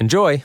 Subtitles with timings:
[0.00, 0.40] Enjoy!